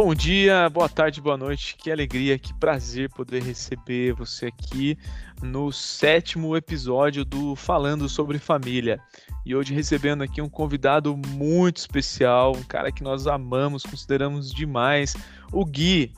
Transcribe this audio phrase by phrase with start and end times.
[0.00, 1.74] Bom dia, boa tarde, boa noite.
[1.76, 4.96] Que alegria, que prazer poder receber você aqui
[5.42, 9.00] no sétimo episódio do Falando sobre Família.
[9.44, 15.16] E hoje recebendo aqui um convidado muito especial, um cara que nós amamos, consideramos demais,
[15.50, 16.12] o Gui,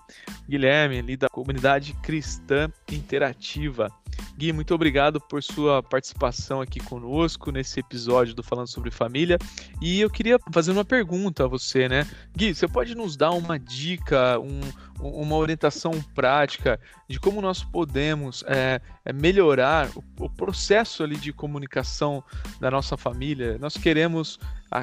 [0.46, 3.90] Guilherme, ali da comunidade cristã interativa.
[4.36, 9.38] Gui, muito obrigado por sua participação aqui conosco nesse episódio do Falando sobre Família.
[9.80, 12.07] E eu queria fazer uma pergunta a você, né?
[12.35, 14.61] Gui, você pode nos dar uma dica, um,
[14.98, 18.80] uma orientação prática de como nós podemos é,
[19.12, 22.24] melhorar o, o, processo ali de comunicação
[22.60, 23.58] da nossa família?
[23.58, 24.38] Nós queremos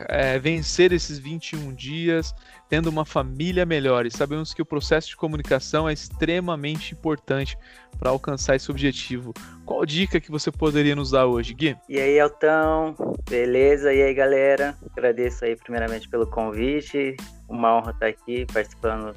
[0.09, 2.33] é, vencer esses 21 dias
[2.69, 7.57] tendo uma família melhor e sabemos que o processo de comunicação é extremamente importante
[7.97, 9.33] para alcançar esse objetivo.
[9.65, 11.77] Qual dica que você poderia nos dar hoje, Gui?
[11.87, 12.95] E aí, Altão,
[13.29, 13.93] beleza?
[13.93, 14.77] E aí, galera?
[14.91, 17.16] Agradeço aí primeiramente pelo convite,
[17.47, 19.16] uma honra estar aqui participando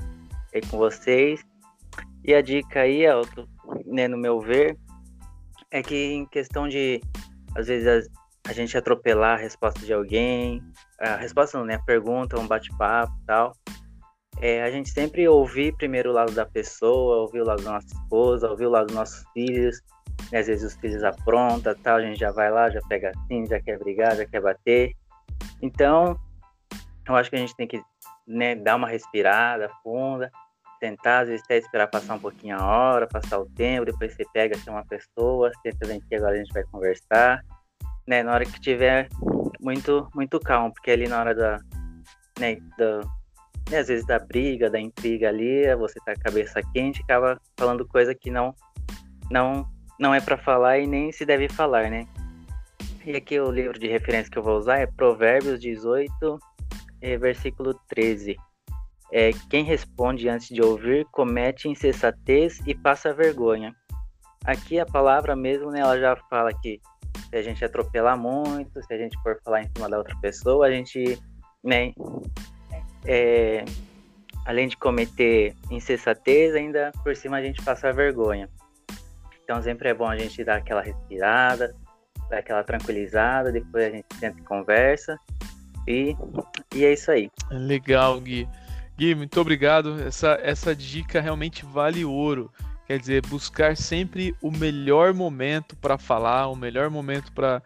[0.54, 1.44] aí com vocês.
[2.24, 3.48] E a dica aí, Alto,
[3.86, 4.76] né, no meu ver,
[5.70, 7.00] é que em questão de,
[7.54, 8.08] às vezes,
[8.46, 10.62] a gente atropelar a resposta de alguém,
[10.98, 11.74] a resposta não, né?
[11.74, 13.52] A pergunta, um bate-papo tal.
[14.40, 17.86] É, a gente sempre ouvir primeiro o lado da pessoa, ouvir o lado da nossa
[17.86, 19.80] esposa, ouvir o lado dos nossos filhos.
[20.32, 20.38] Né?
[20.38, 23.60] Às vezes os filhos aprontam, tal, a gente já vai lá, já pega assim, já
[23.60, 24.94] quer brigar, já quer bater.
[25.60, 26.18] Então,
[27.06, 27.82] eu acho que a gente tem que
[28.26, 30.30] né, dar uma respirada funda,
[30.80, 34.24] tentar, às vezes, até esperar passar um pouquinho a hora, passar o tempo, depois você
[34.32, 37.44] pega, tem uma pessoa, tenta vem aqui, agora a gente vai conversar
[38.06, 39.08] né, na hora que tiver
[39.60, 41.60] muito, muito calmo, porque ali na hora da,
[42.38, 43.00] né, da,
[43.70, 47.40] né, às vezes da briga, da intriga ali, você tá com a cabeça quente, acaba
[47.56, 48.54] falando coisa que não,
[49.30, 49.66] não,
[49.98, 52.06] não é para falar e nem se deve falar, né?
[53.04, 56.38] E aqui o livro de referência que eu vou usar é Provérbios 18,
[57.00, 58.36] eh, versículo 13.
[59.12, 63.74] É, quem responde antes de ouvir comete insensatez e passa vergonha.
[64.44, 66.80] Aqui a palavra mesmo, né, ela já fala que
[67.30, 70.66] se a gente atropelar muito, se a gente for falar em cima da outra pessoa,
[70.66, 71.18] a gente,
[71.62, 71.92] né,
[73.06, 73.64] é,
[74.44, 78.48] além de cometer insensatez, ainda por cima a gente passa vergonha.
[79.44, 81.74] Então sempre é bom a gente dar aquela respirada,
[82.28, 85.18] dar aquela tranquilizada, depois a gente senta e conversa.
[85.86, 86.16] E,
[86.74, 87.30] e é isso aí.
[87.50, 88.48] Legal, Gui.
[88.96, 90.00] Gui, muito obrigado.
[90.02, 92.52] Essa, essa dica realmente vale ouro.
[92.90, 97.62] Quer dizer, buscar sempre o melhor momento para falar, o melhor momento para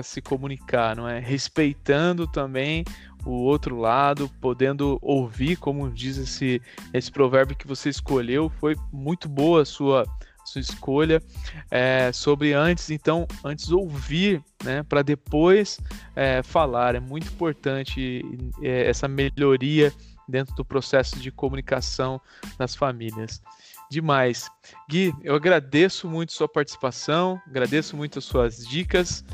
[0.00, 1.18] se comunicar, não é?
[1.18, 2.84] Respeitando também
[3.26, 6.62] o outro lado, podendo ouvir, como diz esse,
[6.94, 10.06] esse provérbio que você escolheu, foi muito boa a sua,
[10.44, 11.20] sua escolha.
[11.68, 15.80] É, sobre antes, então, antes ouvir, né, para depois
[16.14, 18.22] é, falar, é muito importante
[18.62, 19.92] é, essa melhoria
[20.30, 22.20] dentro do processo de comunicação
[22.56, 23.42] das famílias
[23.90, 24.48] demais.
[24.88, 29.24] Gui, eu agradeço muito sua participação, agradeço muito as suas dicas.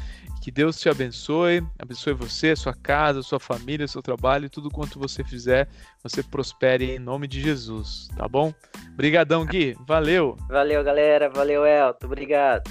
[0.42, 5.24] Que Deus te abençoe, abençoe você, sua casa, sua família, seu trabalho, tudo quanto você
[5.24, 5.68] fizer,
[6.02, 8.54] você prospere em nome de Jesus, tá bom?
[8.92, 9.76] Obrigadão, Gui.
[9.86, 10.36] Valeu.
[10.48, 11.28] Valeu, galera.
[11.30, 12.06] Valeu, Elton.
[12.06, 12.70] Obrigado.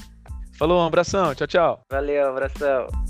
[0.57, 1.35] Falou, um abração.
[1.35, 1.85] Tchau, tchau.
[1.91, 3.04] Valeu, um abração.